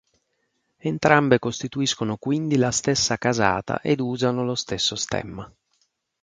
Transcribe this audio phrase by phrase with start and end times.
[0.79, 5.47] Entrambe costituiscono quindi la stessa casata ed usano lo stesso stemma.